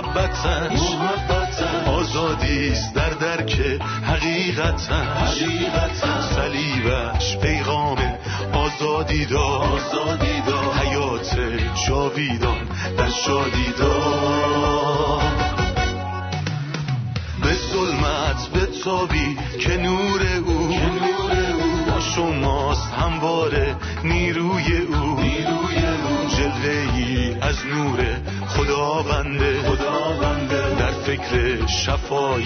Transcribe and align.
محبتش 0.00 0.80
آزادیست 1.86 2.94
در 2.94 3.10
درک 3.10 3.60
حقیقتش 4.02 5.42
صلیبش 6.36 7.36
پیغام 7.36 7.98
آزادی 8.52 9.26
دار 9.26 9.80
حیات 10.74 11.36
جاویدان 11.88 12.68
در 12.98 13.10
شادی 13.10 13.72
به 17.42 17.54
ظلمت 17.72 18.52
تابی 18.84 19.36
که 19.60 19.76
نور 19.76 20.20
او. 20.46 21.69
با 22.20 22.32
شماست 22.32 22.92
همواره 22.92 23.76
نیروی 24.04 24.76
او. 24.76 25.20
جلوه 26.36 26.94
ای 26.94 27.34
از 27.40 27.66
نور 27.66 27.98
خداونده. 28.46 29.62
در 30.78 30.90
فکر 30.90 31.66
شفای 31.66 32.44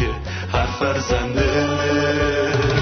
هر 0.52 0.66
فرزنده. 0.66 2.73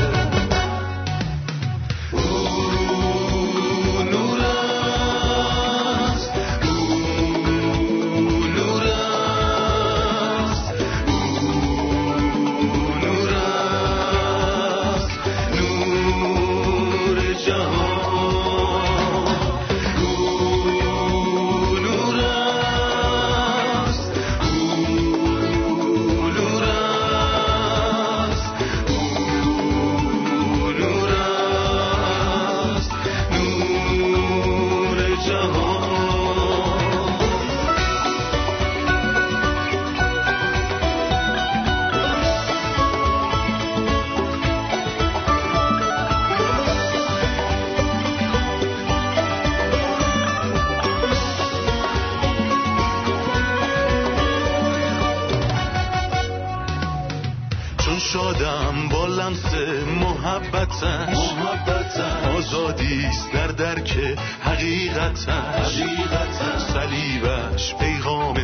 که 63.85 64.17
حقیقتا 64.43 65.33
حقیقتا. 65.33 66.59
صلیبش 66.59 67.75
پیغام 67.75 68.37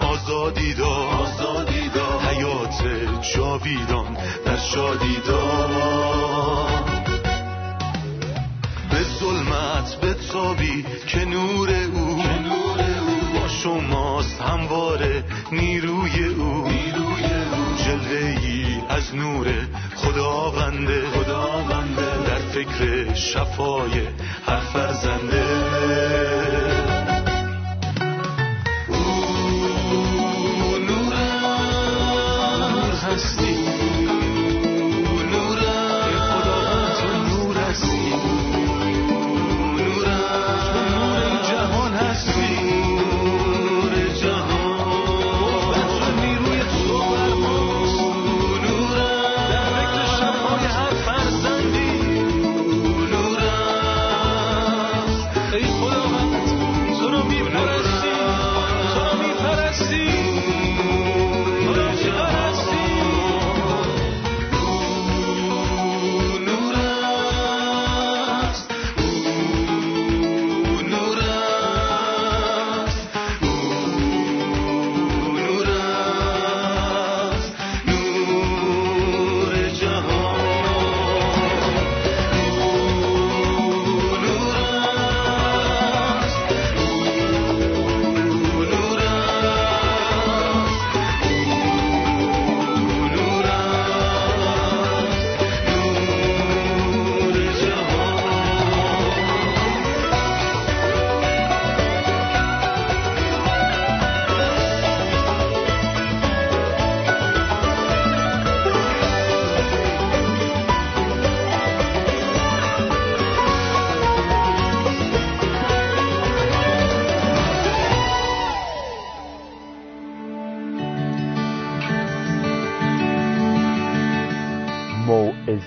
آزادی 0.00 0.74
دا 0.74 0.94
آزادی 0.94 1.88
دا 1.88 2.20
حیات 2.20 2.82
جاویدان 3.34 4.16
در 4.44 4.56
شادی 4.56 5.16
دا 5.26 5.42
به 8.90 9.02
ظلمت 9.20 9.94
به 10.00 10.14
تابی 10.14 10.84
که 11.06 11.24
نور 11.24 11.68
او 11.70 12.22
که 12.22 12.38
نور 12.38 12.80
او. 12.80 13.40
با 13.40 13.48
شماست 13.48 14.40
همواره 14.40 15.24
نیروی 15.52 16.24
او. 16.24 16.68
نیروی 16.68 17.24
او. 17.24 17.76
جلوه‌ای 17.84 18.80
از 18.88 19.14
نور 19.14 19.46
خداونده. 19.96 21.02
خداونده. 21.10 22.26
در 22.26 22.38
فکر 22.38 23.14
شفای 23.14 24.06
حرف 24.46 24.76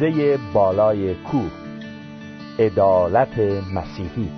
موعظه 0.01 0.37
بالای 0.53 1.15
کوه 1.15 1.51
عدالت 2.59 3.39
مسیحی. 3.73 4.29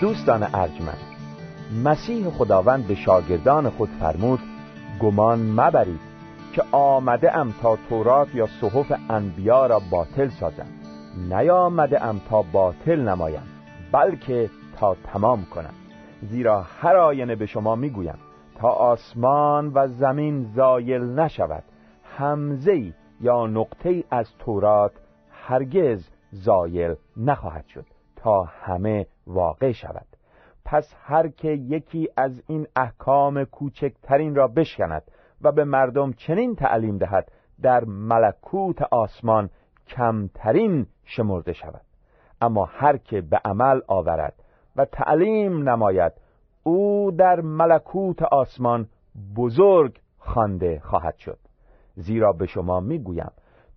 دوستان 0.00 0.42
ارجمند 0.42 0.98
مسیح 1.84 2.30
خداوند 2.30 2.86
به 2.86 2.94
شاگردان 2.94 3.70
خود 3.70 3.88
فرمود 4.00 4.40
گمان 5.00 5.38
مبرید 5.38 6.00
که 6.52 6.62
آمده 6.72 7.36
ام 7.36 7.54
تا 7.62 7.78
تورات 7.88 8.34
یا 8.34 8.48
صحف 8.60 8.92
انبیا 9.10 9.66
را 9.66 9.80
باطل 9.90 10.28
سازم. 10.28 10.66
نیامده 11.28 12.04
ام 12.04 12.20
تا 12.30 12.42
باطل 12.42 13.00
نمایم 13.00 13.42
بلکه 13.92 14.50
تا 14.80 14.96
تمام 15.12 15.44
کنم. 15.44 15.74
زیرا 16.22 16.62
هر 16.62 16.96
آینه 16.96 17.36
به 17.36 17.46
شما 17.46 17.76
می‌گویم 17.76 18.18
تا 18.54 18.68
آسمان 18.68 19.72
و 19.74 19.88
زمین 19.88 20.42
زایل 20.42 21.02
نشود 21.02 21.64
همزه 22.04 22.94
یا 23.20 23.46
نقطه 23.46 24.04
از 24.10 24.36
تورات 24.38 24.92
هرگز 25.30 26.10
زایل 26.30 26.94
نخواهد 27.16 27.66
شد 27.66 27.86
تا 28.16 28.42
همه 28.42 29.06
واقع 29.26 29.72
شود. 29.72 30.06
پس 30.64 30.94
هر 31.02 31.28
که 31.28 31.48
یکی 31.48 32.08
از 32.16 32.42
این 32.46 32.66
احکام 32.76 33.44
کوچکترین 33.44 34.34
را 34.34 34.48
بشکند 34.48 35.02
و 35.42 35.52
به 35.52 35.64
مردم 35.64 36.12
چنین 36.12 36.54
تعلیم 36.54 36.98
دهد 36.98 37.32
در 37.62 37.84
ملکوت 37.84 38.82
آسمان 38.82 39.50
کمترین 39.86 40.86
شمرده 41.04 41.52
شود. 41.52 41.80
اما 42.40 42.64
هر 42.64 42.96
که 42.96 43.20
به 43.20 43.40
عمل 43.44 43.80
آورد 43.88 44.34
و 44.80 44.84
تعلیم 44.84 45.68
نماید. 45.68 46.12
او 46.62 47.10
در 47.18 47.40
ملکوت 47.40 48.22
آسمان 48.22 48.88
بزرگ 49.36 50.00
خوانده 50.18 50.80
خواهد 50.84 51.16
شد. 51.16 51.38
زیرا 51.94 52.32
به 52.32 52.46
شما 52.46 52.80
می‌گویم 52.80 53.32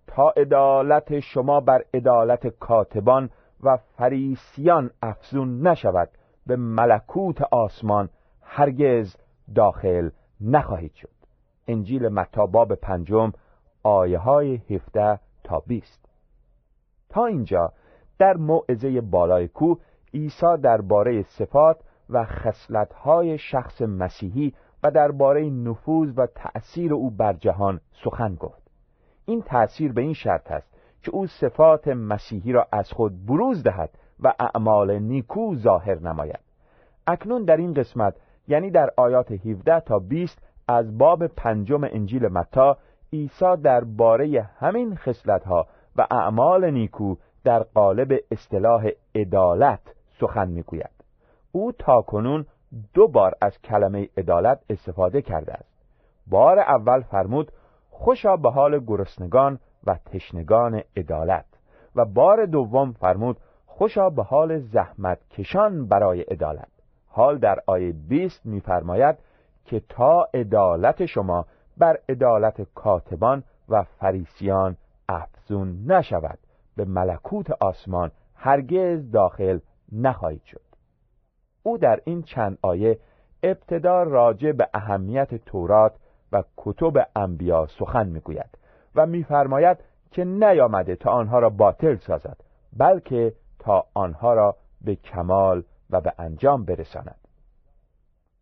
تا 0.06 0.30
عدالت 0.36 1.20
شما 1.20 1.60
بر 1.60 1.84
عدالت 1.94 2.46
کاتبان 2.46 3.30
و 3.62 3.76
فریسیان 3.76 4.90
افزون 5.02 5.66
نشود 5.66 6.08
به 6.46 6.56
ملکوت 6.56 7.42
آسمان 7.42 8.08
هرگز 8.42 9.16
داخل 9.54 10.10
نخواهید 10.40 10.94
شد. 10.94 11.14
انجیل 11.68 12.08
متی 12.08 12.46
باب 12.52 12.74
پنجم 12.74 13.32
آیه 13.82 14.18
های 14.18 14.60
17 14.70 15.18
تا 15.44 15.62
20 15.66 16.08
تا 17.08 17.26
اینجا 17.26 17.72
در 18.18 18.36
موعظه 18.36 19.00
بالای 19.00 19.48
کو 19.48 19.74
عیسی 20.14 20.56
درباره 20.62 21.22
صفات 21.22 21.76
و 22.10 22.24
خصلت‌های 22.24 23.38
شخص 23.38 23.82
مسیحی 23.82 24.54
و 24.82 24.90
درباره 24.90 25.50
نفوذ 25.50 26.12
و 26.16 26.26
تأثیر 26.26 26.94
او 26.94 27.10
بر 27.10 27.32
جهان 27.32 27.80
سخن 28.04 28.34
گفت. 28.34 28.62
این 29.26 29.42
تأثیر 29.42 29.92
به 29.92 30.00
این 30.00 30.12
شرط 30.12 30.52
است 30.52 30.74
که 31.02 31.10
او 31.10 31.26
صفات 31.26 31.88
مسیحی 31.88 32.52
را 32.52 32.66
از 32.72 32.92
خود 32.92 33.26
بروز 33.26 33.62
دهد 33.62 33.90
و 34.20 34.32
اعمال 34.38 34.98
نیکو 34.98 35.54
ظاهر 35.54 35.98
نماید. 35.98 36.40
اکنون 37.06 37.44
در 37.44 37.56
این 37.56 37.74
قسمت 37.74 38.14
یعنی 38.48 38.70
در 38.70 38.90
آیات 38.96 39.32
17 39.32 39.80
تا 39.80 39.98
20 39.98 40.42
از 40.68 40.98
باب 40.98 41.26
پنجم 41.26 41.84
انجیل 41.84 42.28
متا 42.28 42.78
عیسی 43.12 43.56
درباره 43.62 44.42
همین 44.58 44.96
خصلت‌ها 44.96 45.66
و 45.96 46.06
اعمال 46.10 46.70
نیکو 46.70 47.16
در 47.44 47.62
قالب 47.62 48.12
اصطلاح 48.30 48.88
عدالت 49.14 49.80
سخن 50.26 50.48
می‌گوید. 50.48 50.90
او 51.52 51.72
تاکنون 51.72 52.46
دو 52.94 53.08
بار 53.08 53.34
از 53.40 53.58
کلمه 53.60 54.08
عدالت 54.16 54.60
استفاده 54.70 55.22
کرده 55.22 55.52
است. 55.52 55.74
بار 56.26 56.58
اول 56.58 57.00
فرمود 57.00 57.52
خوشا 57.90 58.36
به 58.36 58.50
حال 58.50 58.84
گرسنگان 58.84 59.58
و 59.86 59.98
تشنگان 60.12 60.82
عدالت. 60.96 61.44
و 61.96 62.04
بار 62.04 62.46
دوم 62.46 62.92
فرمود 62.92 63.36
خوشا 63.66 64.10
به 64.10 64.22
حال 64.22 64.58
زحمت 64.58 65.18
کشان 65.30 65.86
برای 65.86 66.20
عدالت. 66.20 66.68
حال 67.08 67.38
در 67.38 67.58
آیه 67.66 67.92
20 67.92 68.46
میفرماید 68.46 69.16
که 69.64 69.82
تا 69.88 70.28
عدالت 70.34 71.06
شما 71.06 71.46
بر 71.76 71.98
عدالت 72.08 72.62
کاتبان 72.74 73.42
و 73.68 73.82
فریسیان 73.82 74.76
افزون 75.08 75.84
نشود. 75.86 76.38
به 76.76 76.84
ملکوت 76.84 77.50
آسمان 77.50 78.10
هرگز 78.34 79.10
داخل 79.10 79.58
نخواهید 79.92 80.42
شد. 80.42 80.60
او 81.62 81.78
در 81.78 82.00
این 82.04 82.22
چند 82.22 82.58
آیه 82.62 82.98
ابتدا 83.42 84.02
راجع 84.02 84.52
به 84.52 84.68
اهمیت 84.74 85.34
تورات 85.34 85.96
و 86.32 86.42
کتب 86.56 86.92
انبیا 87.16 87.66
سخن 87.66 88.08
می‌گوید 88.08 88.58
و 88.94 89.06
میفرماید 89.06 89.78
که 90.10 90.24
نیامده 90.24 90.96
تا 90.96 91.10
آنها 91.10 91.38
را 91.38 91.50
باطل 91.50 91.96
سازد 91.96 92.36
بلکه 92.76 93.34
تا 93.58 93.84
آنها 93.94 94.34
را 94.34 94.56
به 94.84 94.94
کمال 94.94 95.64
و 95.90 96.00
به 96.00 96.12
انجام 96.18 96.64
برساند. 96.64 97.18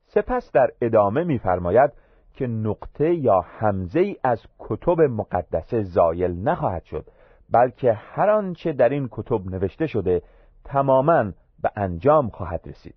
سپس 0.06 0.50
در 0.52 0.70
ادامه 0.80 1.24
میفرماید 1.24 1.92
که 2.34 2.46
نقطه 2.46 3.14
یا 3.14 3.40
حمزه 3.40 4.00
ای 4.00 4.16
از 4.24 4.42
کتب 4.58 5.00
مقدسه 5.00 5.82
زایل 5.82 6.48
نخواهد 6.48 6.84
شد 6.84 7.06
بلکه 7.50 7.92
هر 7.92 8.30
آنچه 8.30 8.72
در 8.72 8.88
این 8.88 9.08
کتب 9.10 9.46
نوشته 9.46 9.86
شده 9.86 10.22
تماما 10.64 11.32
به 11.62 11.70
انجام 11.76 12.28
خواهد 12.28 12.60
رسید. 12.66 12.94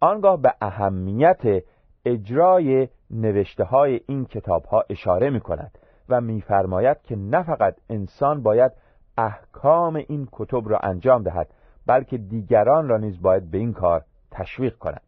آنگاه 0.00 0.40
به 0.42 0.54
اهمیت 0.60 1.64
اجرای 2.04 2.88
نوشته 3.10 3.64
های 3.64 4.00
این 4.06 4.24
کتاب 4.24 4.64
ها 4.64 4.84
اشاره 4.90 5.30
می 5.30 5.40
کند 5.40 5.78
و 6.08 6.20
میفرماید 6.20 7.02
که 7.02 7.16
نه 7.16 7.42
فقط 7.42 7.76
انسان 7.90 8.42
باید 8.42 8.72
احکام 9.18 9.96
این 9.96 10.28
کتب 10.32 10.68
را 10.68 10.78
انجام 10.78 11.22
دهد 11.22 11.48
بلکه 11.86 12.18
دیگران 12.18 12.88
را 12.88 12.96
نیز 12.96 13.22
باید 13.22 13.50
به 13.50 13.58
این 13.58 13.72
کار 13.72 14.04
تشویق 14.30 14.78
کند. 14.78 15.02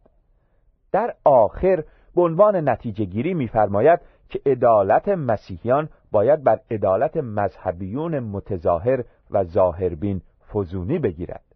در 0.91 1.15
آخر 1.25 1.83
به 2.15 2.21
عنوان 2.21 2.69
نتیجه 2.69 3.05
گیری 3.05 3.33
میفرماید 3.33 3.99
که 4.29 4.41
عدالت 4.45 5.07
مسیحیان 5.07 5.89
باید 6.11 6.43
بر 6.43 6.59
عدالت 6.71 7.17
مذهبیون 7.17 8.19
متظاهر 8.19 9.03
و 9.31 9.43
ظاهربین 9.43 10.21
فزونی 10.53 10.99
بگیرد. 10.99 11.46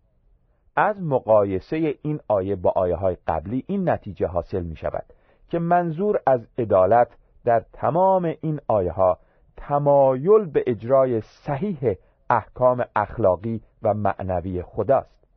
از 0.76 1.02
مقایسه 1.02 1.96
این 2.02 2.20
آیه 2.28 2.56
با 2.56 2.74
آیه 2.76 2.96
های 2.96 3.18
قبلی 3.28 3.64
این 3.68 3.90
نتیجه 3.90 4.28
حاصل 4.28 4.64
می 4.64 4.76
شود 4.76 5.06
که 5.50 5.60
منظور 5.60 6.22
از 6.28 6.48
عدالت 6.58 7.08
در 7.46 7.66
تمام 7.74 8.34
این 8.42 8.60
آیه 8.68 8.92
ها 8.92 9.18
تمایل 9.58 10.46
به 10.46 10.64
اجرای 10.68 11.22
صحیح 11.22 11.96
احکام 12.30 12.86
اخلاقی 12.96 13.62
و 13.84 13.94
معنوی 13.94 14.62
خداست. 14.62 15.28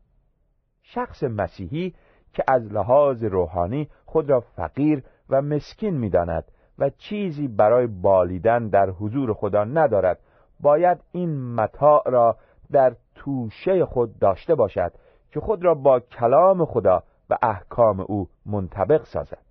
شخص 0.82 1.22
مسیحی 1.22 1.94
که 2.32 2.44
از 2.48 2.72
لحاظ 2.72 3.24
روحانی 3.24 3.88
خود 4.04 4.30
را 4.30 4.40
فقیر 4.40 5.02
و 5.30 5.42
مسکین 5.42 5.98
می‌داند 5.98 6.44
و 6.78 6.90
چیزی 6.90 7.48
برای 7.48 7.86
بالیدن 7.86 8.68
در 8.68 8.90
حضور 8.90 9.32
خدا 9.32 9.64
ندارد 9.64 10.18
باید 10.60 10.98
این 11.12 11.54
متاع 11.54 12.02
را 12.10 12.36
در 12.72 12.96
توشه 13.14 13.84
خود 13.84 14.18
داشته 14.18 14.54
باشد 14.54 14.92
که 15.34 15.40
خود 15.40 15.64
را 15.64 15.74
با 15.74 16.00
کلام 16.00 16.64
خدا 16.64 17.02
و 17.30 17.38
احکام 17.42 18.00
او 18.00 18.28
منطبق 18.46 19.04
سازد. 19.04 19.42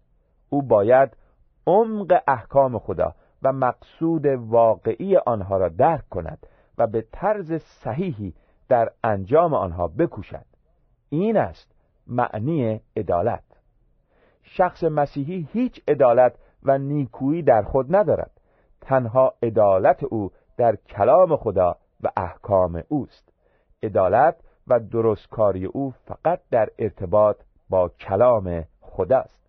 او 0.49 0.61
باید 0.61 1.17
عمق 1.67 2.21
احکام 2.27 2.79
خدا 2.79 3.15
و 3.43 3.53
مقصود 3.53 4.25
واقعی 4.25 5.17
آنها 5.17 5.57
را 5.57 5.69
درک 5.69 6.09
کند 6.09 6.47
و 6.77 6.87
به 6.87 7.05
طرز 7.11 7.53
صحیحی 7.53 8.33
در 8.69 8.89
انجام 9.03 9.53
آنها 9.53 9.87
بکوشد. 9.87 10.45
این 11.09 11.37
است 11.37 11.75
معنی 12.07 12.81
عدالت. 12.97 13.43
شخص 14.43 14.83
مسیحی 14.83 15.47
هیچ 15.51 15.81
عدالت 15.87 16.35
و 16.63 16.77
نیکویی 16.77 17.41
در 17.41 17.61
خود 17.61 17.95
ندارد. 17.95 18.31
تنها 18.81 19.33
عدالت 19.43 20.03
او 20.03 20.31
در 20.57 20.75
کلام 20.75 21.35
خدا 21.35 21.75
و 22.03 22.09
احکام 22.17 22.83
اوست. 22.89 23.33
عدالت 23.83 24.35
و 24.67 24.79
درستکاری 24.79 25.65
او 25.65 25.91
فقط 25.91 26.39
در 26.51 26.69
ارتباط 26.79 27.37
با 27.69 27.89
کلام 27.89 28.63
خداست 28.81 29.43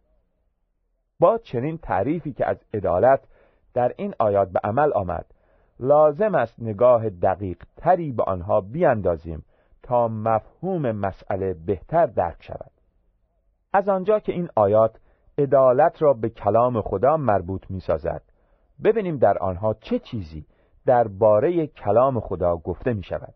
با 1.21 1.38
چنین 1.38 1.78
تعریفی 1.78 2.33
که 2.33 2.47
از 2.47 2.64
عدالت 2.75 3.21
در 3.75 3.94
این 3.97 4.14
آیات 4.18 4.49
به 4.49 4.61
عمل 4.64 4.92
آمد 4.92 5.26
لازم 5.80 6.35
است 6.35 6.62
نگاه 6.62 7.11
دقیق 7.11 7.62
تری 7.76 8.12
به 8.12 8.23
آنها 8.23 8.61
بیاندازیم 8.61 9.44
تا 9.83 10.09
مفهوم 10.09 10.92
مسئله 10.92 11.54
بهتر 11.54 12.06
درک 12.06 12.42
شود. 12.42 12.71
از 13.73 13.88
آنجا 13.88 14.18
که 14.18 14.33
این 14.33 14.49
آیات 14.56 15.00
عدالت 15.38 16.02
را 16.02 16.12
به 16.12 16.28
کلام 16.28 16.80
خدا 16.80 17.16
مربوط 17.16 17.71
می 17.71 17.80
سازد 17.80 18.23
ببینیم 18.85 19.16
در 19.16 19.38
آنها 19.38 19.75
چه 19.75 19.99
چیزی 19.99 20.47
درباره 20.87 21.66
کلام 21.66 22.21
خدا 22.21 22.56
گفته 22.56 22.92
می 22.92 23.02
شود 23.02 23.35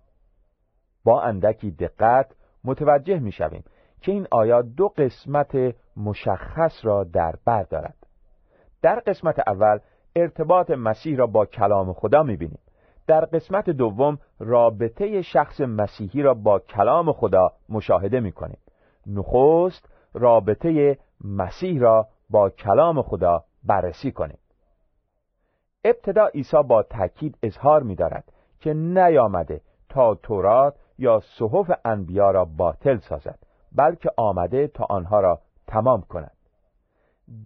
با 1.08 1.22
اندکی 1.22 1.70
دقت 1.70 2.26
متوجه 2.64 3.18
می 3.18 3.32
شویم 3.32 3.64
که 4.00 4.12
این 4.12 4.26
آیات 4.30 4.64
دو 4.64 4.88
قسمت 4.88 5.74
مشخص 5.96 6.80
را 6.82 7.04
در 7.04 7.34
بر 7.44 7.62
دارد. 7.62 7.96
در 8.82 9.00
قسمت 9.00 9.48
اول 9.48 9.78
ارتباط 10.16 10.70
مسیح 10.70 11.16
را 11.16 11.26
با 11.26 11.46
کلام 11.46 11.92
خدا 11.92 12.22
می 12.22 12.36
بینیم 12.36 12.58
در 13.06 13.24
قسمت 13.24 13.70
دوم 13.70 14.18
رابطه 14.38 15.22
شخص 15.22 15.60
مسیحی 15.60 16.22
را 16.22 16.34
با 16.34 16.58
کلام 16.58 17.12
خدا 17.12 17.52
مشاهده 17.68 18.20
می 18.20 18.32
کنیم 18.32 18.58
نخست 19.06 19.88
رابطه 20.14 20.98
مسیح 21.24 21.80
را 21.80 22.08
با 22.30 22.50
کلام 22.50 23.02
خدا 23.02 23.44
بررسی 23.64 24.12
کنیم. 24.12 24.38
ابتدا 25.84 26.26
عیسی 26.26 26.62
با 26.68 26.82
تاکید 26.82 27.38
اظهار 27.42 27.82
می 27.82 27.94
دارد 27.94 28.32
که 28.60 28.74
نیامده 28.74 29.60
تا 29.88 30.14
تورات 30.14 30.74
یا 30.98 31.20
صحف 31.20 31.70
انبیا 31.84 32.30
را 32.30 32.44
باطل 32.44 32.98
سازد 32.98 33.38
بلکه 33.72 34.10
آمده 34.16 34.66
تا 34.66 34.86
آنها 34.90 35.20
را 35.20 35.40
تمام 35.66 36.02
کند. 36.02 36.32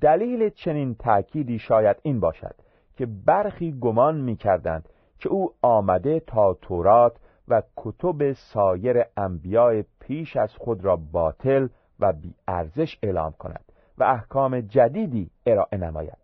دلیل 0.01 0.49
چنین 0.49 0.95
تأکیدی 0.95 1.59
شاید 1.59 1.97
این 2.03 2.21
باشد 2.21 2.55
که 2.97 3.07
برخی 3.07 3.79
گمان 3.81 4.21
می 4.21 4.37
کردند 4.37 4.89
که 5.19 5.29
او 5.29 5.53
آمده 5.63 6.21
تا 6.21 6.55
تورات 6.55 7.17
و 7.49 7.63
کتب 7.77 8.33
سایر 8.33 9.05
انبیاء 9.17 9.83
پیش 10.01 10.37
از 10.37 10.57
خود 10.57 10.85
را 10.85 10.97
باطل 10.97 11.69
و 12.01 12.13
بی 12.13 12.35
ارزش 12.49 12.99
اعلام 13.03 13.33
کند 13.33 13.65
و 13.99 14.05
احکام 14.05 14.61
جدیدی 14.61 15.31
ارائه 15.47 15.79
نماید. 15.79 16.19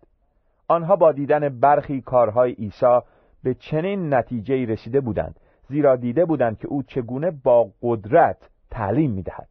آنها 0.68 0.96
با 0.96 1.12
دیدن 1.12 1.60
برخی 1.60 2.00
کارهای 2.00 2.52
عیسی 2.52 2.98
به 3.42 3.54
چنین 3.54 4.14
نتیجه 4.14 4.64
رسیده 4.64 5.00
بودند 5.00 5.40
زیرا 5.68 5.96
دیده 5.96 6.24
بودند 6.24 6.58
که 6.58 6.68
او 6.68 6.82
چگونه 6.82 7.30
با 7.30 7.70
قدرت 7.82 8.50
تعلیم 8.70 9.10
می‌دهد 9.10 9.48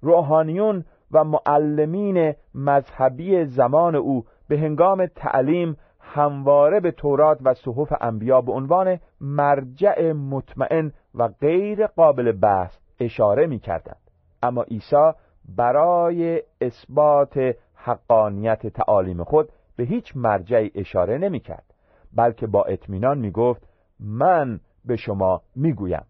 روحانیون 0.00 0.84
و 1.12 1.24
معلمین 1.24 2.34
مذهبی 2.54 3.44
زمان 3.44 3.94
او 3.94 4.24
به 4.48 4.58
هنگام 4.58 5.06
تعلیم 5.06 5.76
همواره 6.00 6.80
به 6.80 6.90
تورات 6.90 7.38
و 7.44 7.54
صحف 7.54 7.92
انبیا 8.00 8.40
به 8.40 8.52
عنوان 8.52 8.98
مرجع 9.20 10.12
مطمئن 10.12 10.92
و 11.14 11.28
غیر 11.28 11.86
قابل 11.86 12.32
بحث 12.32 12.78
اشاره 13.00 13.46
می 13.46 13.58
کردند. 13.58 14.00
اما 14.42 14.62
عیسی 14.62 15.12
برای 15.56 16.42
اثبات 16.60 17.54
حقانیت 17.74 18.66
تعالیم 18.66 19.24
خود 19.24 19.48
به 19.76 19.84
هیچ 19.84 20.16
مرجعی 20.16 20.70
اشاره 20.74 21.18
نمی 21.18 21.40
کرد 21.40 21.74
بلکه 22.16 22.46
با 22.46 22.64
اطمینان 22.64 23.18
می 23.18 23.30
گفت 23.30 23.68
من 24.00 24.60
به 24.84 24.96
شما 24.96 25.42
می 25.56 25.72
گویم 25.72 26.04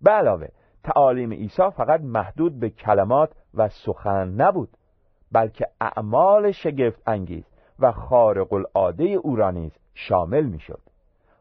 به 0.00 0.10
علاوه 0.10 0.46
تعالیم 0.82 1.32
عیسی 1.32 1.70
فقط 1.76 2.00
محدود 2.00 2.60
به 2.60 2.70
کلمات 2.70 3.32
و 3.54 3.68
سخن 3.68 4.28
نبود 4.28 4.68
بلکه 5.32 5.66
اعمال 5.80 6.50
شگفت 6.50 7.02
انگیز 7.06 7.44
و 7.78 7.92
خارق 7.92 8.52
العاده 8.52 9.04
او 9.04 9.36
را 9.36 9.50
نیز 9.50 9.78
شامل 9.94 10.44
می 10.44 10.60
شد 10.60 10.80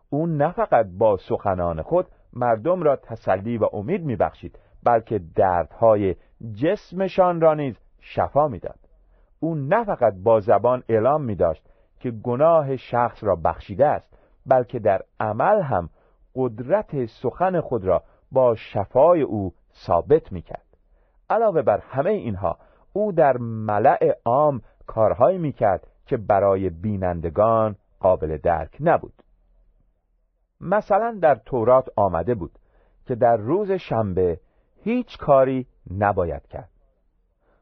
او 0.09 0.27
نه 0.27 0.51
فقط 0.51 0.85
با 0.97 1.17
سخنان 1.17 1.81
خود 1.81 2.07
مردم 2.33 2.83
را 2.83 2.95
تسلی 2.95 3.57
و 3.57 3.65
امید 3.73 4.03
می 4.03 4.15
بخشید 4.15 4.59
بلکه 4.83 5.19
دردهای 5.35 6.15
جسمشان 6.53 7.41
را 7.41 7.53
نیز 7.53 7.79
شفا 7.99 8.47
می‌داد. 8.47 8.79
او 9.39 9.55
نه 9.55 9.83
فقط 9.83 10.13
با 10.23 10.39
زبان 10.39 10.83
اعلام 10.89 11.23
می 11.23 11.35
داشت 11.35 11.63
که 11.99 12.11
گناه 12.11 12.75
شخص 12.75 13.23
را 13.23 13.35
بخشیده 13.35 13.87
است 13.87 14.17
بلکه 14.45 14.79
در 14.79 15.01
عمل 15.19 15.61
هم 15.61 15.89
قدرت 16.39 17.05
سخن 17.05 17.61
خود 17.61 17.85
را 17.85 18.03
با 18.31 18.55
شفای 18.55 19.21
او 19.21 19.53
ثابت 19.73 20.31
می 20.31 20.41
کرد 20.41 20.65
علاوه 21.29 21.61
بر 21.61 21.79
همه 21.79 22.09
اینها 22.09 22.57
او 22.93 23.11
در 23.11 23.37
ملع 23.37 24.17
عام 24.25 24.61
کارهایی 24.87 25.37
می 25.37 25.51
کرد 25.51 25.87
که 26.05 26.17
برای 26.17 26.69
بینندگان 26.69 27.75
قابل 27.99 28.37
درک 28.37 28.77
نبود. 28.79 29.13
مثلا 30.61 31.17
در 31.21 31.35
تورات 31.35 31.89
آمده 31.95 32.35
بود 32.35 32.51
که 33.05 33.15
در 33.15 33.37
روز 33.37 33.71
شنبه 33.71 34.39
هیچ 34.83 35.17
کاری 35.17 35.67
نباید 35.97 36.47
کرد. 36.47 36.69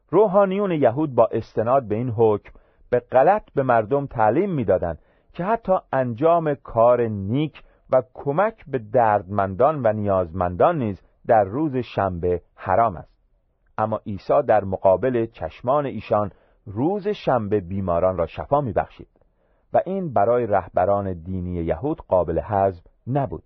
روحانیون 0.09 0.71
یهود 0.71 1.15
با 1.15 1.29
استناد 1.31 1.87
به 1.87 1.95
این 1.95 2.09
حکم 2.09 2.51
به 2.89 2.99
غلط 2.99 3.43
به 3.55 3.63
مردم 3.63 4.05
تعلیم 4.05 4.51
می‌دادند 4.51 4.99
که 5.33 5.43
حتی 5.43 5.73
انجام 5.93 6.55
کار 6.55 7.01
نیک 7.01 7.63
و 7.91 8.01
کمک 8.13 8.65
به 8.67 8.79
دردمندان 8.79 9.81
و 9.83 9.93
نیازمندان 9.93 10.77
نیز 10.77 11.01
در 11.27 11.43
روز 11.43 11.75
شنبه 11.75 12.41
حرام 12.55 12.97
است. 12.97 13.17
اما 13.77 14.01
عیسی 14.05 14.41
در 14.47 14.63
مقابل 14.63 15.25
چشمان 15.25 15.85
ایشان 15.85 16.31
روز 16.65 17.07
شنبه 17.07 17.59
بیماران 17.59 18.17
را 18.17 18.25
شفا 18.25 18.61
میبخشید 18.61 19.07
و 19.73 19.81
این 19.85 20.13
برای 20.13 20.45
رهبران 20.45 21.13
دینی 21.13 21.63
یهود 21.63 22.01
قابل 22.07 22.39
حذف 22.39 22.83
نبود. 23.07 23.43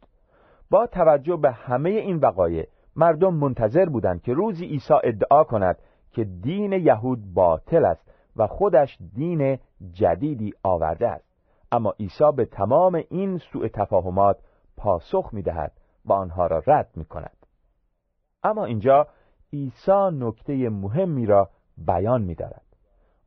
با 0.70 0.88
توجه 0.88 1.36
به 1.36 1.52
همه 1.52 1.90
این 1.90 2.18
وقایع 2.18 2.68
مردم 2.96 3.34
منتظر 3.34 3.86
بودند 3.86 4.22
که 4.22 4.34
روزی 4.34 4.66
عیسی 4.66 4.94
ادعا 5.04 5.44
کند 5.44 5.78
که 6.12 6.24
دین 6.24 6.74
یهود 6.74 7.34
باطل 7.34 7.86
است 7.86 8.12
و 8.36 8.48
خودش 8.48 8.98
دین 9.14 9.60
جدیدی 9.94 10.54
آورده 10.64 11.08
است. 11.08 11.31
اما 11.72 11.94
عیسی 12.00 12.32
به 12.36 12.46
تمام 12.46 13.04
این 13.10 13.38
سوء 13.38 13.68
تفاهمات 13.68 14.38
پاسخ 14.78 15.30
می‌دهد 15.34 15.72
و 16.06 16.14
آنها 16.14 16.48
را 16.48 16.64
رد 16.68 16.90
می 16.96 17.06
کند 17.06 17.38
اما 18.44 18.66
اینجا 18.66 19.08
عیسی 19.54 20.10
نکته 20.12 20.70
مهمی 20.70 21.26
را 21.26 21.50
بیان 21.78 22.22
می 22.22 22.36
دارد 22.36 22.66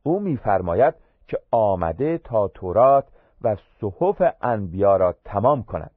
او 0.03 0.19
میفرماید 0.19 0.93
که 1.27 1.37
آمده 1.51 2.17
تا 2.17 2.47
تورات 2.47 3.07
و 3.41 3.55
صحف 3.55 4.21
انبیا 4.41 4.97
را 4.97 5.15
تمام 5.25 5.63
کند. 5.63 5.91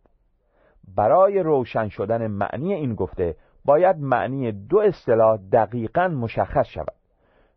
برای 0.97 1.38
روشن 1.43 1.88
شدن 1.88 2.26
معنی 2.26 2.75
این 2.75 2.95
گفته 2.95 3.37
باید 3.64 3.97
معنی 3.99 4.52
دو 4.52 4.78
اصطلاح 4.78 5.37
دقیقا 5.52 6.09
مشخص 6.09 6.67
شود. 6.67 6.95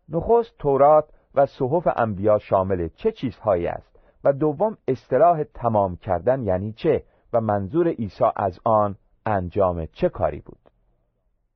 نخست 0.08 0.58
تورات 0.58 1.04
و 1.34 1.46
صحف 1.46 1.88
انبیا 1.96 2.38
شامل 2.38 2.88
چه 2.88 3.12
چیزهایی 3.12 3.66
است؟ 3.66 3.91
و 4.24 4.32
دوم 4.32 4.76
اصطلاح 4.88 5.42
تمام 5.42 5.96
کردن 5.96 6.42
یعنی 6.42 6.72
چه 6.72 7.02
و 7.32 7.40
منظور 7.40 7.88
عیسی 7.88 8.24
از 8.36 8.60
آن 8.64 8.96
انجام 9.26 9.86
چه 9.86 10.08
کاری 10.08 10.40
بود. 10.40 10.58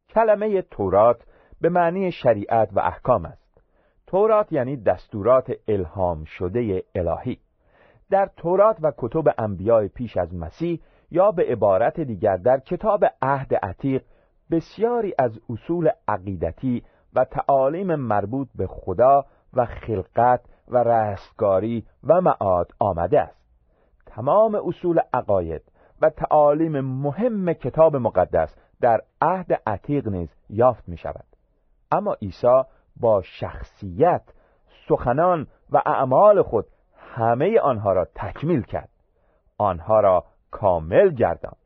کلمه 0.08 0.62
تورات 0.62 1.24
به 1.60 1.68
معنی 1.68 2.12
شریعت 2.12 2.68
و 2.72 2.80
احکام 2.80 3.24
است. 3.24 3.62
تورات 4.06 4.52
یعنی 4.52 4.76
دستورات 4.76 5.52
الهام 5.68 6.24
شده 6.24 6.84
الهی. 6.94 7.38
در 8.10 8.30
تورات 8.36 8.76
و 8.82 8.92
کتب 8.96 9.34
انبیای 9.38 9.88
پیش 9.88 10.16
از 10.16 10.34
مسیح 10.34 10.80
یا 11.10 11.30
به 11.30 11.44
عبارت 11.44 12.00
دیگر 12.00 12.36
در 12.36 12.60
کتاب 12.60 13.04
عهد 13.22 13.54
عتیق 13.54 14.02
بسیاری 14.50 15.14
از 15.18 15.40
اصول 15.50 15.90
عقیدتی 16.08 16.82
و 17.14 17.24
تعالیم 17.24 17.94
مربوط 17.94 18.48
به 18.54 18.66
خدا 18.66 19.24
و 19.54 19.64
خلقت 19.64 20.40
و 20.68 20.76
رستگاری 20.76 21.86
و 22.04 22.20
معاد 22.20 22.72
آمده 22.78 23.20
است. 23.20 23.46
تمام 24.06 24.54
اصول 24.54 25.00
عقاید 25.12 25.62
و 26.02 26.10
تعالیم 26.10 26.80
مهم 26.80 27.52
کتاب 27.52 27.96
مقدس 27.96 28.56
در 28.80 29.00
عهد 29.20 29.52
عتیق 29.66 30.08
نیز 30.08 30.28
یافت 30.50 30.88
می 30.88 30.96
شود 30.96 31.24
اما 31.92 32.12
عیسی 32.22 32.62
با 33.00 33.22
شخصیت 33.22 34.22
سخنان 34.88 35.46
و 35.70 35.82
اعمال 35.86 36.42
خود 36.42 36.66
همه 36.96 37.60
آنها 37.60 37.92
را 37.92 38.06
تکمیل 38.14 38.62
کرد. 38.62 38.88
آنها 39.58 40.00
را 40.00 40.24
کامل 40.50 41.08
گرداند. 41.08 41.56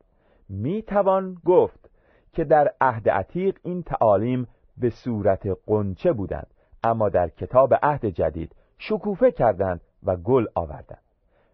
می 0.49 0.81
توان 0.81 1.37
گفت 1.45 1.89
که 2.33 2.43
در 2.43 2.73
عهد 2.81 3.09
عتیق 3.09 3.59
این 3.63 3.83
تعالیم 3.83 4.47
به 4.77 4.89
صورت 4.89 5.47
قنچه 5.67 6.13
بودند 6.13 6.47
اما 6.83 7.09
در 7.09 7.29
کتاب 7.29 7.73
عهد 7.83 8.05
جدید 8.05 8.55
شکوفه 8.83 9.31
کردند 9.31 9.81
و 10.03 10.15
گل 10.15 10.45
آوردند. 10.55 11.03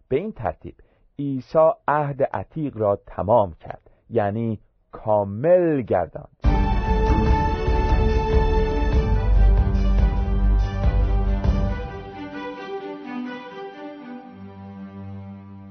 به 0.08 0.16
این 0.16 0.32
ترتیب 0.32 0.74
عیسی 1.18 1.70
عهد 1.88 2.22
عتیق 2.22 2.76
را 2.76 2.96
تمام 3.06 3.54
کرد 3.60 3.90
یعنی 4.10 4.60
کامل 4.92 5.82
گرداند. 5.82 6.36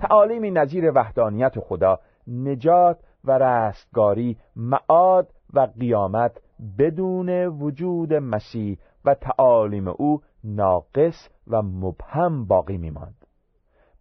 تعالیمی 0.02 0.52
نظیر 0.52 0.92
وحدانیت 0.96 1.60
خدا 1.60 2.00
نجات 2.28 3.00
و 3.24 3.38
رستگاری 3.38 4.38
معاد 4.56 5.30
و 5.54 5.60
قیامت 5.60 6.42
بدون 6.80 7.30
وجود 7.46 8.14
مسیح 8.14 8.78
و 9.06 9.14
تعالیم 9.14 9.88
او 9.88 10.22
ناقص 10.44 11.30
و 11.48 11.62
مبهم 11.62 12.46
باقی 12.46 12.78
میماند. 12.78 13.26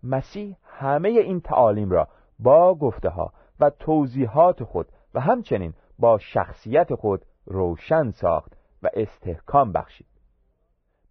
مسیح 0.02 0.56
همه 0.62 1.08
این 1.08 1.40
تعالیم 1.40 1.90
را 1.90 2.08
با 2.38 2.74
گفته 2.74 3.08
ها 3.08 3.32
و 3.60 3.70
توضیحات 3.70 4.64
خود 4.64 4.88
و 5.14 5.20
همچنین 5.20 5.74
با 5.98 6.18
شخصیت 6.18 6.94
خود 6.94 7.24
روشن 7.46 8.10
ساخت 8.10 8.52
و 8.82 8.88
استحکام 8.94 9.72
بخشید. 9.72 10.06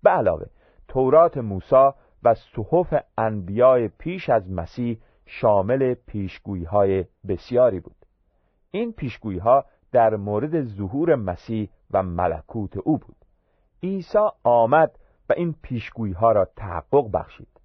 به 0.04 0.10
علاوه 0.10 0.46
تورات 0.88 1.38
موسی 1.38 1.90
و 2.24 2.34
صحف 2.34 2.94
انبیای 3.18 3.88
پیش 3.88 4.30
از 4.30 4.52
مسیح 4.52 5.00
شامل 5.26 5.94
پیشگویی 5.94 6.64
های 6.64 7.06
بسیاری 7.28 7.80
بود. 7.80 7.96
این 8.72 8.94
پیشگویی 8.94 9.40
ها 9.40 9.66
در 9.92 10.16
مورد 10.16 10.62
ظهور 10.62 11.16
مسیح 11.16 11.70
و 11.92 12.04
ملکوت 12.04 12.78
او 12.78 12.98
بود. 12.98 13.16
عیسی 13.84 14.28
آمد 14.44 15.00
و 15.30 15.34
این 15.38 15.56
پیشگویی 15.62 16.14
ها 16.14 16.32
را 16.32 16.46
تحقق 16.56 17.12
بخشید. 17.14 17.62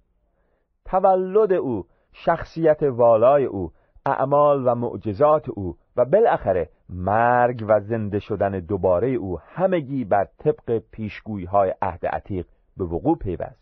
تولد 0.85 1.53
او 1.53 1.85
شخصیت 2.13 2.83
والای 2.83 3.45
او 3.45 3.71
اعمال 4.05 4.67
و 4.67 4.75
معجزات 4.75 5.49
او 5.49 5.77
و 5.95 6.05
بالاخره 6.05 6.69
مرگ 6.89 7.65
و 7.67 7.79
زنده 7.79 8.19
شدن 8.19 8.59
دوباره 8.59 9.07
او 9.07 9.39
همگی 9.39 10.05
بر 10.05 10.27
طبق 10.37 10.81
پیشگویی 10.91 11.45
های 11.45 11.73
عهد 11.81 12.05
عتیق 12.05 12.47
به 12.77 12.85
وقوع 12.85 13.17
پیوست. 13.17 13.61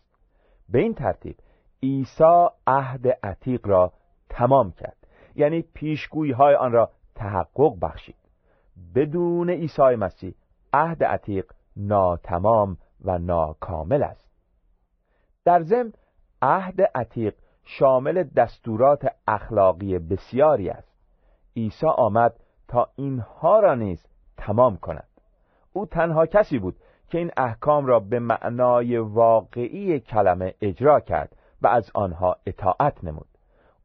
به 0.68 0.78
این 0.78 0.94
ترتیب 0.94 1.36
عیسی 1.82 2.46
عهد 2.66 3.08
عتیق 3.08 3.66
را 3.66 3.92
تمام 4.28 4.72
کرد. 4.72 4.96
یعنی 5.34 5.62
پیشگویی 5.74 6.32
های 6.32 6.54
آن 6.54 6.72
را 6.72 6.90
تحقق 7.14 7.74
بخشید. 7.82 8.16
بدون 8.94 9.50
عیسی 9.50 9.82
مسیح 9.82 10.34
عهد 10.72 11.04
عتیق 11.04 11.52
ناتمام 11.76 12.76
و 13.04 13.18
ناکامل 13.18 14.02
است. 14.02 14.30
در 15.44 15.62
ضمن 15.62 15.92
عهد 16.42 16.82
عتیق 16.94 17.34
شامل 17.64 18.22
دستورات 18.22 19.06
اخلاقی 19.28 19.98
بسیاری 19.98 20.70
است. 20.70 20.92
عیسی 21.56 21.86
آمد 21.86 22.34
تا 22.68 22.88
اینها 22.96 23.60
را 23.60 23.74
نیز 23.74 24.06
تمام 24.36 24.76
کند. 24.76 25.08
او 25.72 25.86
تنها 25.86 26.26
کسی 26.26 26.58
بود 26.58 26.76
که 27.08 27.18
این 27.18 27.30
احکام 27.36 27.86
را 27.86 28.00
به 28.00 28.18
معنای 28.18 28.98
واقعی 28.98 30.00
کلمه 30.00 30.54
اجرا 30.60 31.00
کرد 31.00 31.36
و 31.62 31.66
از 31.66 31.90
آنها 31.94 32.36
اطاعت 32.46 33.04
نمود. 33.04 33.28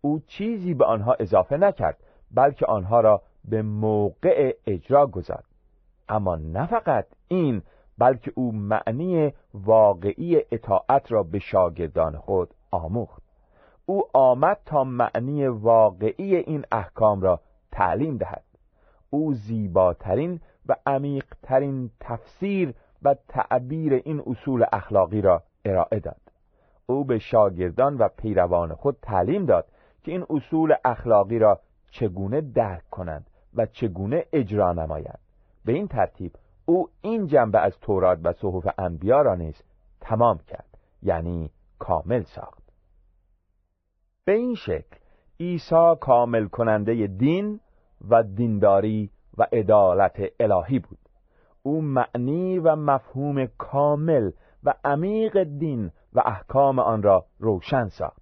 او 0.01 0.19
چیزی 0.19 0.73
به 0.73 0.85
آنها 0.85 1.13
اضافه 1.19 1.57
نکرد 1.57 1.97
بلکه 2.31 2.65
آنها 2.65 2.99
را 2.99 3.21
به 3.45 3.61
موقع 3.61 4.55
اجرا 4.67 5.07
گذارد 5.07 5.45
اما 6.09 6.35
نه 6.35 6.67
فقط 6.67 7.05
این 7.27 7.61
بلکه 7.97 8.31
او 8.35 8.51
معنی 8.51 9.33
واقعی 9.53 10.41
اطاعت 10.51 11.11
را 11.11 11.23
به 11.23 11.39
شاگردان 11.39 12.17
خود 12.17 12.53
آموخت. 12.71 13.23
او 13.85 14.03
آمد 14.13 14.57
تا 14.65 14.83
معنی 14.83 15.47
واقعی 15.47 16.35
این 16.35 16.65
احکام 16.71 17.21
را 17.21 17.39
تعلیم 17.71 18.17
دهد. 18.17 18.43
او 19.09 19.33
زیباترین 19.33 20.39
و 20.65 20.75
عمیقترین 20.85 21.91
تفسیر 21.99 22.73
و 23.03 23.15
تعبیر 23.27 23.93
این 23.93 24.23
اصول 24.27 24.65
اخلاقی 24.73 25.21
را 25.21 25.43
ارائه 25.65 25.99
داد. 25.99 26.21
او 26.85 27.03
به 27.03 27.19
شاگردان 27.19 27.97
و 27.97 28.07
پیروان 28.17 28.73
خود 28.73 28.97
تعلیم 29.01 29.45
داد 29.45 29.65
که 30.03 30.11
این 30.11 30.25
اصول 30.29 30.73
اخلاقی 30.85 31.39
را 31.39 31.59
چگونه 31.91 32.41
درک 32.41 32.89
کنند 32.89 33.29
و 33.55 33.65
چگونه 33.65 34.25
اجرا 34.33 34.73
نمایند. 34.73 35.19
به 35.65 35.73
این 35.73 35.87
ترتیب 35.87 36.31
او 36.65 36.89
این 37.01 37.27
جنبه 37.27 37.59
از 37.59 37.79
تورات 37.79 38.19
و 38.23 38.33
صحف 38.33 38.67
انبیا 38.77 39.21
را 39.21 39.35
نیز 39.35 39.63
تمام 40.01 40.37
کرد 40.37 40.77
یعنی 41.01 41.51
کامل 41.79 42.23
ساخت. 42.23 42.63
به 44.25 44.31
این 44.31 44.55
شکل 44.55 44.97
عیسی 45.39 45.95
کامل 46.01 46.47
کننده 46.47 47.07
دین 47.07 47.59
و 48.09 48.23
دینداری 48.23 49.09
و 49.37 49.47
عدالت 49.53 50.19
الهی 50.39 50.79
بود. 50.79 50.99
او 51.63 51.81
معنی 51.81 52.59
و 52.59 52.75
مفهوم 52.75 53.45
کامل 53.45 54.31
و 54.63 54.73
عمیق 54.85 55.43
دین 55.43 55.91
و 56.13 56.21
احکام 56.25 56.79
آن 56.79 57.03
را 57.03 57.25
روشن 57.39 57.87
ساخت. 57.87 58.21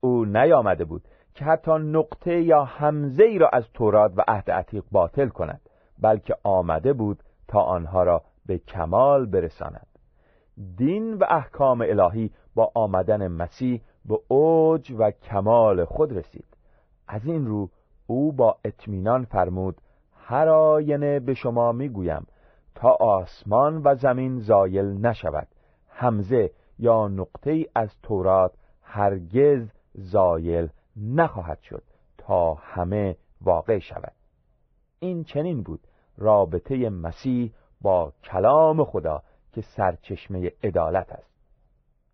او 0.00 0.24
نیامده 0.24 0.84
بود 0.84 1.02
که 1.34 1.44
حتی 1.44 1.70
نقطه 1.70 2.40
یا 2.40 2.64
همزه 2.64 3.24
ای 3.24 3.38
را 3.38 3.48
از 3.48 3.64
تورات 3.74 4.12
و 4.16 4.24
عهد 4.28 4.50
عتیق 4.50 4.84
باطل 4.92 5.28
کند 5.28 5.60
بلکه 5.98 6.34
آمده 6.44 6.92
بود 6.92 7.22
تا 7.48 7.60
آنها 7.60 8.02
را 8.02 8.22
به 8.46 8.58
کمال 8.58 9.26
برساند. 9.26 9.86
دین 10.76 11.14
و 11.14 11.24
احکام 11.28 11.80
الهی 11.80 12.30
با 12.54 12.72
آمدن 12.74 13.28
مسیح 13.28 13.82
به 14.04 14.18
اوج 14.28 14.94
و 14.98 15.10
کمال 15.10 15.84
خود 15.84 16.16
رسید. 16.16 16.46
از 17.08 17.26
این 17.26 17.46
رو 17.46 17.70
او 18.06 18.32
با 18.32 18.56
اطمینان 18.64 19.24
فرمود 19.24 19.80
هر 20.16 20.48
آینه 20.48 21.20
به 21.20 21.34
شما 21.34 21.72
می‌گویم 21.72 22.26
تا 22.74 22.90
آسمان 22.90 23.82
و 23.84 23.94
زمین 23.94 24.38
زایل 24.38 25.06
نشود. 25.06 25.48
همزه 25.88 26.50
یا 26.78 27.08
نقطه 27.08 27.50
ای 27.50 27.66
از 27.74 28.00
تورات 28.02 28.52
هرگز 28.82 29.72
زایل 29.94 30.68
نخواهد 30.96 31.60
شد 31.60 31.82
تا 32.18 32.54
همه 32.54 33.16
واقع 33.40 33.78
شود. 33.78 34.12
این 34.98 35.24
چنین 35.24 35.62
بود. 35.62 35.80
رابطه 36.18 36.90
مسیح 36.90 37.52
با 37.80 38.12
کلام 38.24 38.84
خدا 38.84 39.22
که 39.52 39.60
سرچشمه 39.60 40.52
عدالت 40.62 41.12
است. 41.12 41.30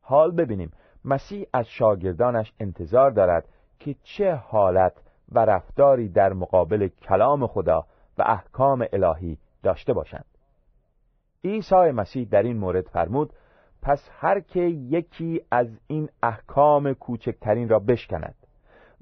حال 0.01 0.31
ببینیم 0.31 0.71
مسیح 1.05 1.47
از 1.53 1.67
شاگردانش 1.67 2.53
انتظار 2.61 3.11
دارد 3.11 3.49
که 3.79 3.95
چه 4.03 4.35
حالت 4.35 4.93
و 5.33 5.39
رفتاری 5.39 6.09
در 6.09 6.33
مقابل 6.33 6.89
کلام 6.89 7.47
خدا 7.47 7.87
و 8.19 8.23
احکام 8.27 8.87
الهی 8.93 9.39
داشته 9.63 9.93
باشند. 9.93 10.25
عیسی 11.45 11.91
مسیح 11.91 12.29
در 12.31 12.43
این 12.43 12.57
مورد 12.57 12.87
فرمود 12.87 13.33
پس 13.83 14.09
هر 14.13 14.41
که 14.41 14.61
یکی 14.61 15.43
از 15.51 15.79
این 15.87 16.09
احکام 16.23 16.93
کوچکترین 16.93 17.69
را 17.69 17.79
بشکند 17.79 18.35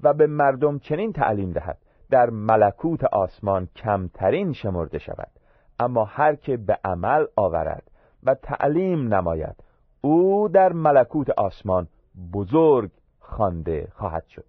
و 0.03 0.13
به 0.13 0.27
مردم 0.27 0.79
چنین 0.79 1.13
تعلیم 1.13 1.51
دهد 1.51 1.77
در 2.11 2.29
ملکوت 2.29 3.03
آسمان 3.03 3.67
کمترین 3.75 4.53
شمرده 4.53 4.99
شود. 4.99 5.31
اما 5.79 6.05
هر 6.05 6.35
که 6.35 6.57
به 6.57 6.79
عمل 6.85 7.25
آورد 7.35 7.83
و 8.23 8.35
تعلیم 8.35 9.13
نماید 9.13 9.55
او 10.01 10.47
در 10.47 10.73
ملکوت 10.73 11.29
آسمان 11.29 11.87
بزرگ 12.33 12.91
خوانده 13.19 13.87
خواهد 13.95 14.25
شد. 14.25 14.45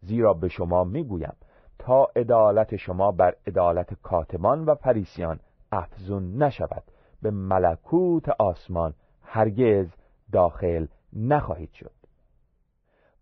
زیرا 0.00 0.32
به 0.32 0.48
شما 0.48 0.84
می‌گویم 0.84 1.34
تا 1.78 2.08
عدالت 2.16 2.76
شما 2.76 3.12
بر 3.12 3.34
عدالت 3.46 3.94
کاتمان 4.02 4.64
و 4.64 4.74
فریسیان 4.74 5.40
افزون 5.72 6.42
نشود 6.42 6.82
به 7.22 7.30
ملکوت 7.30 8.28
آسمان 8.28 8.94
هرگز 9.22 9.86
داخل 10.32 10.86
نخواهید 11.12 11.72
شد. 11.72 11.92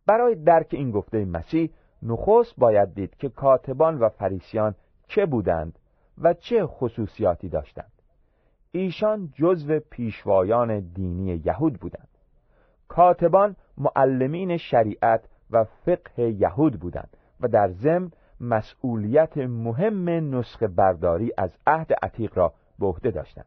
برای 0.06 0.34
درک 0.34 0.66
این 0.70 0.90
گفته 0.90 1.24
مسیح 1.24 1.70
نخست 2.02 2.54
باید 2.58 2.94
دید 2.94 3.16
که 3.16 3.28
کاتبان 3.28 3.98
و 3.98 4.08
فریسیان 4.08 4.74
چه 5.08 5.26
بودند 5.26 5.78
و 6.18 6.34
چه 6.34 6.66
خصوصیاتی 6.66 7.48
داشتند. 7.48 7.92
ایشان 8.72 9.32
جزو 9.34 9.80
پیشوایان 9.90 10.80
دینی 10.80 11.42
یهود 11.44 11.80
بودند. 11.80 12.08
کاتبان 12.88 13.56
معلمین 13.78 14.56
شریعت 14.56 15.28
و 15.50 15.64
فقه 15.64 16.22
یهود 16.22 16.80
بودند 16.80 17.16
و 17.40 17.48
در 17.48 17.68
ضمن 17.68 18.10
مسئولیت 18.40 19.38
مهم 19.38 20.08
نسخه 20.08 20.68
برداری 20.68 21.32
از 21.38 21.56
عهد 21.66 21.92
عتیق 22.02 22.38
را 22.38 22.52
به 22.78 22.86
عهده 22.86 23.10
داشتند. 23.10 23.46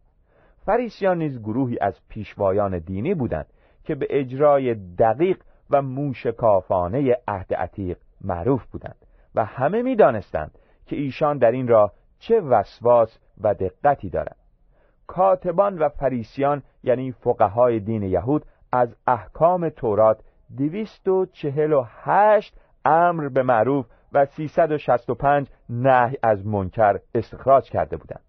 فریسیان 0.65 1.17
نیز 1.17 1.39
گروهی 1.39 1.77
از 1.81 1.99
پیشوایان 2.09 2.79
دینی 2.79 3.13
بودند 3.13 3.47
که 3.83 3.95
به 3.95 4.07
اجرای 4.09 4.75
دقیق 4.75 5.37
و 5.69 5.81
موشکافانه 5.81 7.17
عهد 7.27 7.53
عتیق 7.53 7.97
معروف 8.23 8.65
بودند 8.65 9.05
و 9.35 9.45
همه 9.45 9.81
می‌دانستند 9.81 10.57
که 10.85 10.95
ایشان 10.95 11.37
در 11.37 11.51
این 11.51 11.67
راه 11.67 11.93
چه 12.19 12.41
وسواس 12.41 13.19
و 13.41 13.53
دقتی 13.53 14.09
دارند. 14.09 14.35
کاتبان 15.07 15.77
و 15.77 15.89
فریسیان 15.89 16.63
یعنی 16.83 17.11
فقهای 17.11 17.79
دین 17.79 18.03
یهود 18.03 18.45
از 18.71 18.95
احکام 19.07 19.69
تورات 19.69 20.21
دویست 20.57 21.07
و 21.07 21.25
چهل 21.25 21.73
و 21.73 21.85
هشت 21.87 22.57
امر 22.85 23.29
به 23.29 23.43
معروف 23.43 23.85
و 24.13 24.25
سیصد 24.25 24.71
و 24.71 24.77
شست 24.77 25.09
و 25.09 25.15
پنج 25.15 25.47
نهی 25.69 26.17
از 26.23 26.45
منکر 26.45 26.99
استخراج 27.15 27.69
کرده 27.69 27.97
بودند. 27.97 28.23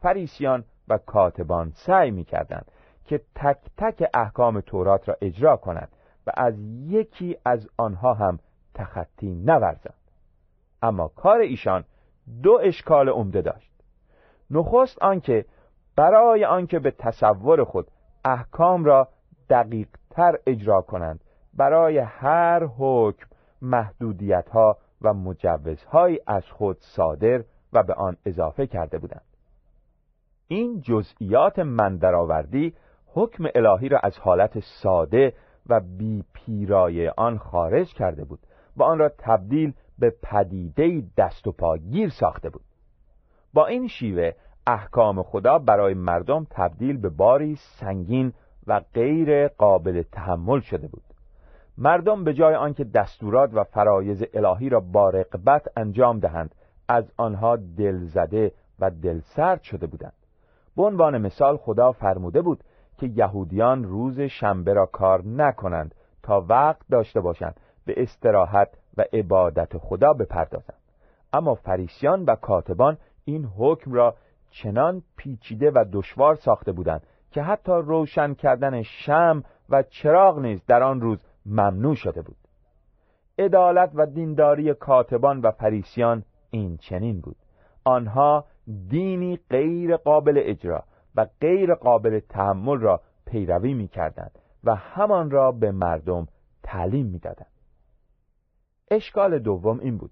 فریسیان 0.00 0.64
و 0.88 0.98
کاتبان 0.98 1.70
سعی 1.74 2.10
می 2.10 2.24
کردند 2.24 2.70
که 3.04 3.20
تک 3.34 3.58
تک 3.76 4.10
احکام 4.14 4.60
تورات 4.60 5.08
را 5.08 5.16
اجرا 5.20 5.56
کنند 5.56 5.88
و 6.26 6.30
از 6.36 6.54
یکی 6.86 7.36
از 7.44 7.68
آنها 7.78 8.14
هم 8.14 8.38
تخطی 8.74 9.34
نورزند 9.34 9.94
اما 10.82 11.08
کار 11.08 11.40
ایشان 11.40 11.84
دو 12.42 12.60
اشکال 12.62 13.08
عمده 13.08 13.42
داشت. 13.42 13.72
نخست 14.50 15.02
آنکه 15.02 15.44
برای 15.96 16.44
آنکه 16.44 16.78
به 16.78 16.90
تصور 16.90 17.64
خود 17.64 17.86
احکام 18.24 18.84
را 18.84 19.08
دقیق 19.50 19.88
تر 20.10 20.38
اجرا 20.46 20.82
کنند 20.82 21.24
برای 21.54 21.98
هر 21.98 22.66
حکم 22.78 23.26
محدودیت 23.62 24.48
ها 24.48 24.78
و 25.02 25.14
مجوزهایی 25.14 26.20
از 26.26 26.44
خود 26.46 26.76
صادر 26.80 27.44
و 27.72 27.82
به 27.82 27.94
آن 27.94 28.16
اضافه 28.26 28.66
کرده 28.66 28.98
بودند. 28.98 29.24
این 30.48 30.80
جزئیات 30.80 31.58
مندرآوردی 31.58 32.74
حکم 33.06 33.44
الهی 33.54 33.88
را 33.88 33.98
از 33.98 34.18
حالت 34.18 34.58
ساده 34.60 35.32
و 35.66 35.80
بی 35.80 36.24
پیرای 36.32 37.08
آن 37.08 37.38
خارج 37.38 37.94
کرده 37.94 38.24
بود. 38.24 38.38
و 38.76 38.82
آن 38.82 38.98
را 38.98 39.08
تبدیل 39.18 39.72
به 39.98 40.14
پدیده 40.22 41.02
دست 41.16 41.46
و 41.46 41.52
پاگیر 41.52 42.08
ساخته 42.08 42.50
بود. 42.50 42.64
با 43.52 43.66
این 43.66 43.88
شیوه 43.88 44.32
احکام 44.66 45.22
خدا 45.22 45.58
برای 45.58 45.94
مردم 45.94 46.46
تبدیل 46.50 46.96
به 46.96 47.08
باری 47.08 47.56
سنگین 47.56 48.32
و 48.66 48.80
غیر 48.94 49.48
قابل 49.48 50.02
تحمل 50.12 50.60
شده 50.60 50.88
بود. 50.88 51.02
مردم 51.78 52.24
به 52.24 52.34
جای 52.34 52.54
آنکه 52.54 52.84
دستورات 52.84 53.50
و 53.54 53.64
فرایز 53.64 54.24
الهی 54.34 54.68
را 54.68 54.80
با 54.80 55.10
رقبت 55.10 55.68
انجام 55.76 56.18
دهند 56.18 56.54
از 56.88 57.12
آنها 57.16 57.56
دلزده 57.56 58.52
و 58.80 58.90
دلسرد 58.90 59.62
شده 59.62 59.86
بودند. 59.86 60.12
به 60.76 60.82
عنوان 60.82 61.18
مثال 61.18 61.56
خدا 61.56 61.92
فرموده 61.92 62.42
بود 62.42 62.64
که 62.98 63.06
یهودیان 63.06 63.84
روز 63.84 64.20
شنبه 64.20 64.72
را 64.72 64.86
کار 64.86 65.24
نکنند 65.26 65.94
تا 66.22 66.46
وقت 66.48 66.88
داشته 66.90 67.20
باشند 67.20 67.60
به 67.84 68.02
استراحت 68.02 68.68
و 68.96 69.04
عبادت 69.12 69.78
خدا 69.78 70.12
بپردازند 70.12 70.78
اما 71.32 71.54
فریسیان 71.54 72.24
و 72.24 72.34
کاتبان 72.34 72.98
این 73.24 73.44
حکم 73.44 73.92
را 73.92 74.14
چنان 74.50 75.02
پیچیده 75.16 75.70
و 75.70 75.84
دشوار 75.92 76.34
ساخته 76.34 76.72
بودند 76.72 77.06
که 77.30 77.42
حتی 77.42 77.72
روشن 77.72 78.34
کردن 78.34 78.82
شم 78.82 79.42
و 79.68 79.82
چراغ 79.82 80.38
نیز 80.38 80.66
در 80.66 80.82
آن 80.82 81.00
روز 81.00 81.24
ممنوع 81.46 81.94
شده 81.94 82.22
بود. 82.22 82.36
عدالت 83.38 83.90
و 83.94 84.06
دینداری 84.06 84.74
کاتبان 84.74 85.40
و 85.40 85.50
فریسیان 85.50 86.24
این 86.50 86.76
چنین 86.76 87.20
بود. 87.20 87.36
آنها 87.84 88.44
دینی 88.88 89.38
غیر 89.50 89.96
قابل 89.96 90.40
اجرا 90.44 90.84
و 91.16 91.26
غیر 91.40 91.74
قابل 91.74 92.20
تحمل 92.20 92.80
را 92.80 93.00
پیروی 93.26 93.74
می 93.74 93.88
کردند 93.88 94.38
و 94.64 94.74
همان 94.74 95.30
را 95.30 95.52
به 95.52 95.72
مردم 95.72 96.26
تعلیم 96.62 97.06
می‌دادند. 97.06 97.46
اشکال 98.90 99.38
دوم 99.38 99.80
این 99.80 99.98
بود 99.98 100.10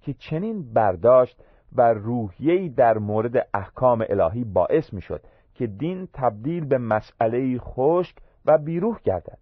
که 0.00 0.14
چنین 0.14 0.72
برداشت 0.72 1.42
و 1.76 1.92
روحیه‌ای 1.92 2.68
در 2.68 2.98
مورد 2.98 3.48
احکام 3.54 4.04
الهی 4.08 4.44
باعث 4.44 4.92
می‌شد 4.92 5.20
که 5.54 5.66
دین 5.66 6.08
تبدیل 6.12 6.64
به 6.64 6.78
مسئله 6.78 7.58
خشک 7.58 8.16
و 8.46 8.58
بیروح 8.58 9.00
گردد. 9.04 9.38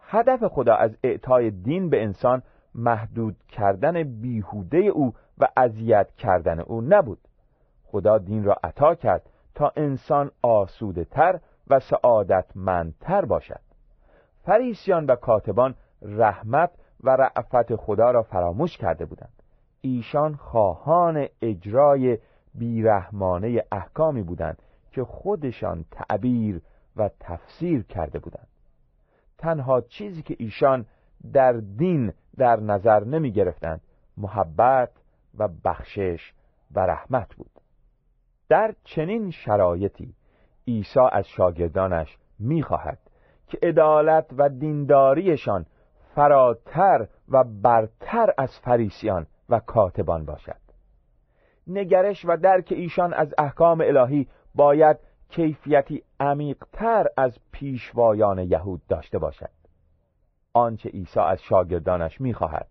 هدف 0.00 0.44
خدا 0.44 0.74
از 0.74 0.96
اعطای 1.04 1.50
دین 1.50 1.90
به 1.90 2.02
انسان 2.02 2.42
محدود 2.74 3.36
کردن 3.48 4.02
بیهوده 4.02 4.78
او 4.78 5.14
و 5.38 5.48
اذیت 5.56 6.08
کردن 6.18 6.60
او 6.60 6.80
نبود. 6.80 7.18
خدا 7.84 8.18
دین 8.18 8.44
را 8.44 8.56
عطا 8.64 8.94
کرد 8.94 9.22
تا 9.54 9.72
انسان 9.76 10.30
آسوده 10.42 11.04
تر 11.04 11.40
و 11.70 11.80
سعادتمندتر 11.80 13.24
باشد. 13.24 13.60
فریسیان 14.44 15.06
و 15.06 15.16
کاتبان 15.16 15.74
رحمت 16.02 16.70
و 17.04 17.10
رعفت 17.10 17.76
خدا 17.76 18.10
را 18.10 18.22
فراموش 18.22 18.76
کرده 18.76 19.04
بودند. 19.04 19.42
ایشان 19.80 20.34
خواهان 20.34 21.26
اجرای 21.42 22.18
بیرحمانه 22.54 23.64
احکامی 23.72 24.22
بودند 24.22 24.62
که 24.90 25.04
خودشان 25.04 25.84
تعبیر 25.90 26.60
و 26.96 27.10
تفسیر 27.20 27.82
کرده 27.82 28.18
بودند. 28.18 28.48
تنها 29.38 29.80
چیزی 29.80 30.22
که 30.22 30.36
ایشان 30.38 30.86
در 31.32 31.52
دین 31.52 32.12
در 32.36 32.60
نظر 32.60 33.04
نمی 33.04 33.32
گرفتند 33.32 33.80
محبت 34.16 34.90
و 35.38 35.48
بخشش 35.64 36.32
و 36.74 36.80
رحمت 36.80 37.34
بود. 37.34 37.50
در 38.48 38.74
چنین 38.84 39.30
شرایطی 39.30 40.14
عیسی 40.68 41.00
از 41.12 41.28
شاگردانش 41.28 42.18
می‌خواهد 42.38 42.98
که 43.46 43.58
عدالت 43.62 44.26
و 44.38 44.48
دینداریشان 44.48 45.66
فراتر 46.16 47.08
و 47.28 47.44
برتر 47.44 48.34
از 48.38 48.58
فریسیان 48.58 49.26
و 49.48 49.60
کاتبان 49.60 50.24
باشد. 50.24 50.60
نگرش 51.66 52.24
و 52.24 52.36
درک 52.36 52.72
ایشان 52.76 53.14
از 53.14 53.34
احکام 53.38 53.80
الهی 53.80 54.28
باید 54.54 54.96
کیفیتی 55.28 56.02
عمیقتر 56.20 57.06
از 57.16 57.38
پیشوایان 57.52 58.38
یهود 58.38 58.82
داشته 58.88 59.18
باشد. 59.18 59.50
آنچه 60.54 60.88
عیسی 60.88 61.20
از 61.20 61.42
شاگردانش 61.42 62.20
می‌خواهد 62.20 62.66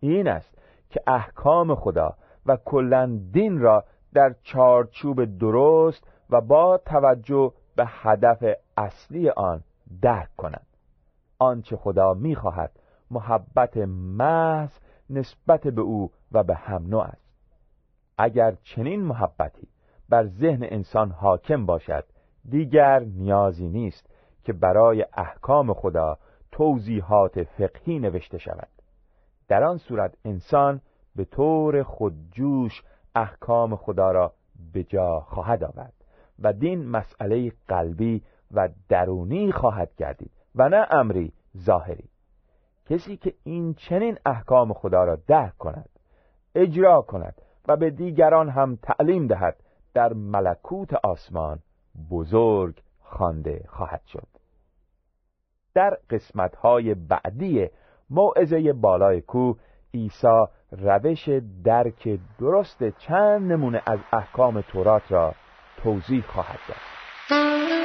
این 0.00 0.28
است 0.28 0.58
که 0.90 1.00
احکام 1.06 1.74
خدا 1.74 2.16
و 2.46 2.56
کلا 2.64 3.20
دین 3.32 3.60
را 3.60 3.84
در 4.14 4.34
چارچوب 4.42 5.38
درست 5.38 6.04
و 6.30 6.40
با 6.40 6.78
توجه 6.86 7.52
به 7.76 7.84
هدف 7.86 8.44
اصلی 8.76 9.30
آن 9.30 9.62
درک 10.02 10.36
کنند 10.36 10.66
آنچه 11.38 11.76
خدا 11.76 12.14
می‌خواهد 12.14 12.79
محبت 13.10 13.76
محض 14.16 14.78
نسبت 15.10 15.66
به 15.66 15.80
او 15.80 16.10
و 16.32 16.42
به 16.42 16.54
هم 16.54 16.86
نوع 16.86 17.02
است. 17.02 17.30
اگر 18.18 18.56
چنین 18.62 19.02
محبتی 19.02 19.68
بر 20.08 20.26
ذهن 20.26 20.62
انسان 20.62 21.10
حاکم 21.10 21.66
باشد 21.66 22.04
دیگر 22.48 23.00
نیازی 23.00 23.68
نیست 23.68 24.10
که 24.44 24.52
برای 24.52 25.06
احکام 25.16 25.74
خدا 25.74 26.18
توضیحات 26.52 27.42
فقهی 27.42 27.98
نوشته 27.98 28.38
شود. 28.38 28.68
در 29.48 29.64
آن 29.64 29.78
صورت 29.78 30.14
انسان 30.24 30.80
به 31.16 31.24
طور 31.24 31.82
خودجوش 31.82 32.82
احکام 33.14 33.76
خدا 33.76 34.10
را 34.12 34.32
به 34.72 34.84
جا 34.84 35.20
خواهد 35.20 35.64
آورد 35.64 35.92
و 36.38 36.52
دین 36.52 36.86
مسئله 36.86 37.52
قلبی 37.68 38.22
و 38.54 38.68
درونی 38.88 39.52
خواهد 39.52 39.90
گردید 39.96 40.30
و 40.54 40.68
نه 40.68 40.86
امری 40.90 41.32
ظاهری. 41.56 42.08
کسی 42.90 43.16
که 43.16 43.34
این 43.44 43.74
چنین 43.74 44.18
احکام 44.26 44.72
خدا 44.72 45.04
را 45.04 45.18
درک 45.26 45.58
کند 45.58 45.88
اجرا 46.54 47.02
کند 47.02 47.34
و 47.68 47.76
به 47.76 47.90
دیگران 47.90 48.48
هم 48.48 48.78
تعلیم 48.82 49.26
دهد 49.26 49.56
در 49.94 50.12
ملکوت 50.12 50.94
آسمان 50.94 51.58
بزرگ 52.10 52.82
خوانده 53.00 53.64
خواهد 53.68 54.02
شد. 54.06 54.26
در 55.74 55.98
قسمتهای 56.10 56.94
بعدی 56.94 57.68
موعظه 58.10 58.72
بالای 58.72 59.20
کو 59.20 59.54
عیسی 59.94 60.44
روش 60.72 61.28
درک 61.64 62.18
درست 62.38 62.88
چند 62.98 63.52
نمونه 63.52 63.82
از 63.86 63.98
احکام 64.12 64.60
تورات 64.60 65.12
را 65.12 65.34
توضیح 65.82 66.24
خواهد 66.26 66.58
داد. 66.68 67.79